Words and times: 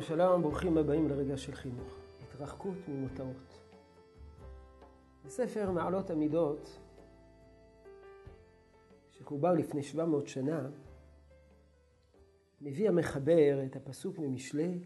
שלום, 0.00 0.08
שלום, 0.08 0.42
ברוכים 0.42 0.78
הבאים 0.78 1.08
לרגע 1.08 1.36
של 1.36 1.54
חינוך. 1.54 1.96
התרחקות 2.22 2.88
ממותרות. 2.88 3.60
בספר 5.24 5.70
מעלות 5.70 6.10
המידות, 6.10 6.78
שחובר 9.10 9.52
לפני 9.52 9.82
700 9.82 10.28
שנה, 10.28 10.68
מביא 12.60 12.88
המחבר 12.88 13.58
את 13.66 13.76
הפסוק 13.76 14.18
ממשלי, 14.18 14.80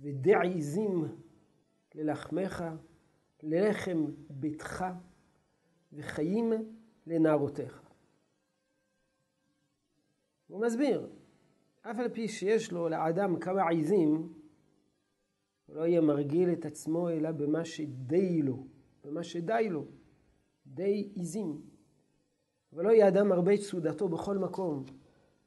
ודעיזים 0.00 1.04
ללחמך, 1.94 2.64
ללחם 3.42 4.06
ביתך, 4.30 4.84
וחיים 5.92 6.52
לנערותיך. 7.06 7.82
הוא 10.46 10.60
מסביר, 10.60 11.08
אף 11.90 11.98
על 11.98 12.08
פי 12.08 12.28
שיש 12.28 12.72
לו 12.72 12.88
לאדם 12.88 13.38
כמה 13.38 13.68
עיזים, 13.68 14.32
הוא 15.66 15.76
לא 15.76 15.86
יהיה 15.86 16.00
מרגיל 16.00 16.52
את 16.52 16.64
עצמו 16.64 17.10
אלא 17.10 17.32
במה 17.32 17.64
שדי 17.64 18.42
לו, 18.42 18.66
במה 19.04 19.24
שדי 19.24 19.68
לו, 19.70 19.84
די 20.66 21.10
עיזים. 21.14 21.62
ולא 22.72 22.90
יהיה 22.90 23.08
אדם 23.08 23.28
מרבה 23.28 23.56
סעודתו 23.56 24.08
בכל 24.08 24.38
מקום, 24.38 24.84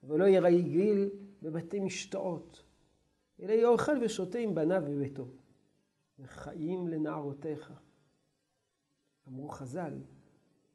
ולא 0.03 0.25
יהיה 0.25 0.41
רגיל 0.41 1.09
בבתי 1.41 1.79
משתאות, 1.79 2.63
אלא 3.41 3.51
יהיה 3.51 3.67
אוכל 3.67 3.97
ושותה 4.01 4.37
עם 4.37 4.55
בניו 4.55 4.83
בביתו, 4.87 5.27
וחיים 6.19 6.87
לנערותיך. 6.87 7.73
אמרו 9.27 9.49
חז"ל, 9.49 9.93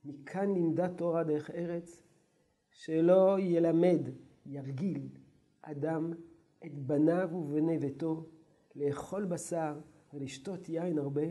מכאן 0.04 0.54
לימדה 0.54 0.88
תורה 0.88 1.24
דרך 1.24 1.50
ארץ, 1.50 2.02
שלא 2.70 3.36
ילמד, 3.40 4.08
ירגיל, 4.46 5.08
אדם 5.70 6.12
את 6.66 6.78
בניו 6.78 7.28
ובני 7.32 7.78
ביתו 7.78 8.26
לאכול 8.74 9.24
בשר 9.24 9.80
ולשתות 10.12 10.68
יין 10.68 10.98
הרבה, 10.98 11.26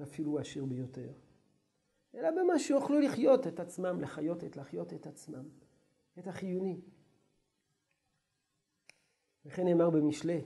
ואפילו 0.00 0.38
עשיר 0.38 0.64
ביותר. 0.64 1.12
אלא 2.14 2.30
במה 2.30 2.58
שיוכלו 2.58 3.00
לחיות 3.00 3.46
את 3.46 3.60
עצמם, 3.60 4.00
לחיות 4.00 4.44
את, 4.44 4.56
לחיות 4.56 4.92
את 4.92 5.06
עצמם, 5.06 5.48
את 6.18 6.26
החיוני. 6.26 6.80
וכן 9.44 9.64
נאמר 9.64 9.90
במשלי, 9.90 10.44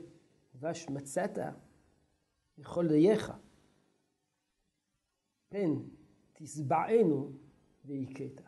דבש 0.55 0.89
מצאת 0.89 1.39
לכל 2.59 2.89
דייך, 2.89 3.33
פן 5.48 5.75
תשבענו 6.33 7.33
והכית. 7.85 8.41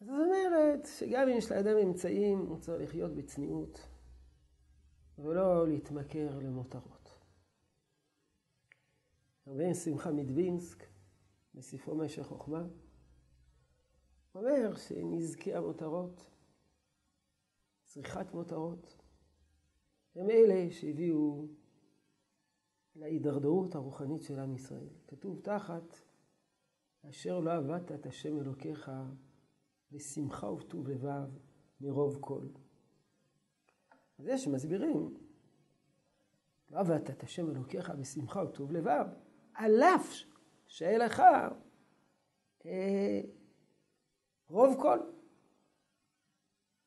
זאת 0.00 0.08
אומרת 0.08 0.86
שגם 0.98 1.28
אם 1.28 1.36
יש 1.36 1.52
לאדם 1.52 1.76
אמצעים, 1.76 2.38
הוא 2.38 2.58
צריך 2.58 2.82
לחיות 2.82 3.14
בצניעות 3.14 3.88
ולא 5.18 5.68
להתמכר 5.68 6.38
למותרות. 6.38 7.10
רבי 9.46 9.74
שמחה 9.74 10.10
מדווינסק, 10.12 10.86
בספרו 11.54 11.94
משך 11.94 12.22
חוכמה, 12.22 12.66
אומר 14.34 14.74
שנזקי 14.74 15.54
המותרות, 15.54 16.30
צריכת 17.84 18.34
מותרות, 18.34 18.96
הם 20.14 20.30
אלה 20.30 20.70
שהביאו 20.70 21.46
להידרדרות 22.96 23.74
הרוחנית 23.74 24.22
של 24.22 24.38
עם 24.38 24.54
ישראל. 24.54 24.88
כתוב 25.06 25.40
תחת, 25.40 25.96
אשר 27.10 27.40
לא 27.40 27.52
עבדת 27.52 27.92
את 27.92 28.06
השם 28.06 28.38
אלוקיך 28.38 28.90
בשמחה 29.92 30.46
ובטוב 30.46 30.88
לבב 30.88 31.28
מרוב 31.80 32.18
כל. 32.20 32.46
אז 34.18 34.26
יש 34.26 34.44
שמסבירים, 34.44 35.14
עבדת 36.72 37.10
את 37.10 37.22
השם 37.22 37.50
אלוקיך 37.50 37.90
בשמחה 37.90 38.42
ובטוב 38.42 38.72
לבב, 38.72 39.06
על 39.54 39.82
אף 39.82 40.14
שאין 40.66 41.00
לך 41.00 41.22
אה, 42.66 43.20
רוב 44.48 44.76
כל. 44.80 44.98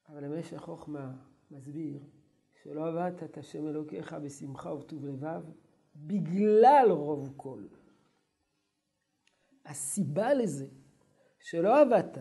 אבל 0.09 0.23
המשך 0.23 0.57
חוכמה 0.57 1.13
מסביר 1.51 1.99
שלא 2.63 2.87
עבדת 2.87 3.23
את 3.23 3.37
השם 3.37 3.67
אלוקיך 3.67 4.13
בשמחה 4.13 4.73
ובטוב 4.73 5.05
לבב 5.05 5.43
בגלל 5.95 6.87
רוב 6.91 7.33
כל. 7.37 7.63
הסיבה 9.65 10.33
לזה 10.33 10.67
שלא 11.39 11.81
עבדת 11.81 12.17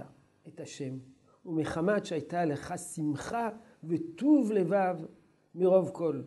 את 0.48 0.60
השם, 0.60 0.98
ומחמת 1.46 2.06
שהייתה 2.06 2.44
לך 2.44 2.74
שמחה 2.94 3.48
וטוב 3.84 4.52
לבב 4.52 4.96
מרוב 5.54 5.90
כל. 5.92 6.22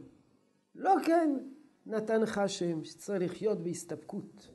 לא 0.75 0.95
כן 1.05 1.37
נתן 1.85 2.21
לך 2.21 2.37
השם, 2.37 2.83
שצריך 2.83 3.31
לחיות 3.31 3.63
בהסתפקות. 3.63 4.51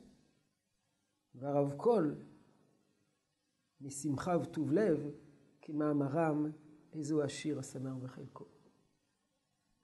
והרב 1.35 1.73
כל, 1.77 2.13
משמחה 3.81 4.37
וטוב 4.41 4.71
לב, 4.71 5.11
כמאמרם, 5.61 6.51
איזו 6.93 7.21
עשיר 7.21 7.59
השמח 7.59 7.93
בחלקו. 7.93 8.45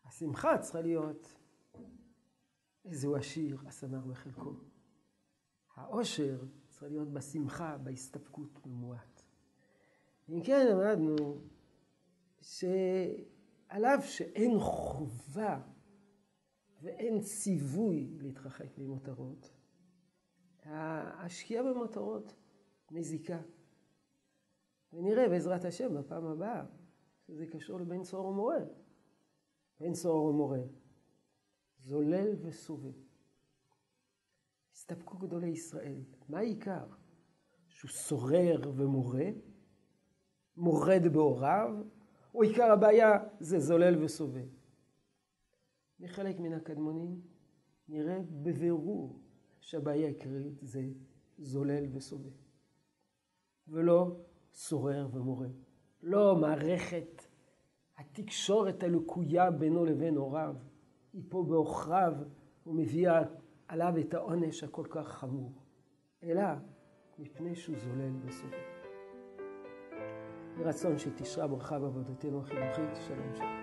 השמחה 0.06 0.58
צריכה 0.58 0.82
להיות 0.82 1.36
איזו 2.86 3.16
עשיר 3.16 3.58
השמח 3.66 4.04
בחלקו. 4.04 4.54
העושר 5.76 6.44
צריך 6.70 6.92
להיות 6.92 7.14
בשמחה, 7.14 7.78
בהסתפקות 7.78 8.60
במועט. 8.68 9.13
אם 10.30 10.44
כן, 10.44 10.68
למדנו 10.68 11.38
שעל 12.42 13.86
אף 13.86 14.06
שאין 14.06 14.60
חובה 14.60 15.62
ואין 16.82 17.22
ציווי 17.22 18.18
להתרחק 18.22 18.78
ממותרות, 18.78 19.54
השקיעה 20.66 21.64
במותרות 21.64 22.34
מזיקה. 22.92 23.42
ונראה 24.94 25.30
בעזרת 25.30 25.66
השם 25.66 25.98
בפעם 26.00 26.26
הבאה 26.26 26.66
שזה 27.28 27.46
קשור 27.48 27.80
לבן 27.80 28.04
צור 28.04 28.26
ומורה. 28.26 28.60
בן 29.80 29.94
צור 29.94 30.26
ומורה, 30.26 30.62
זולל 31.80 32.36
וסובב. 32.42 32.94
הסתפקו 34.74 35.18
גדולי 35.18 35.48
ישראל. 35.48 36.04
מה 36.30 36.40
העיקר? 36.40 36.86
שהוא 37.68 37.92
סורר 37.92 38.62
ומורה, 38.76 39.26
מורד 40.58 41.08
בהוריו, 41.14 41.76
או 42.36 42.42
עיקר 42.42 42.72
הבעיה 42.72 43.20
זה 43.40 43.60
זולל 43.60 44.04
וסובב. 44.04 44.48
מחלק 46.00 46.40
מן 46.40 46.54
הקדמונים 46.54 47.22
נראה 47.88 48.20
בבירור 48.30 49.20
שהבעיה 49.60 50.06
העיקרית 50.06 50.54
זה 50.62 50.84
זולל 51.38 51.86
וסובב, 51.92 52.32
ולא 53.68 54.18
סורר 54.54 55.08
ומורה. 55.14 55.48
לא 56.02 56.36
מערכת 56.36 57.22
התקשורת 57.98 58.84
הלקויה 58.84 59.52
בינו 59.52 59.86
לבין 59.86 60.16
הוריו, 60.16 60.56
היא 61.14 61.24
פה 61.30 61.44
בעוכריו 61.44 62.14
ומביאה 62.68 63.22
עליו 63.68 63.94
את 64.00 64.14
העונש 64.14 64.64
הכל 64.64 64.86
כך 64.90 65.08
חמור, 65.08 65.52
אלא 66.24 66.44
מפני 67.20 67.56
שהוא 67.56 67.78
זולל 67.78 68.12
וסובב. 68.26 68.83
ברצון 70.58 70.98
שתשרה 70.98 71.48
ברכה 71.48 71.80
בעבודתנו 71.80 72.40
החינוכית. 72.40 73.00
שלום 73.08 73.28
שלום. 73.36 73.63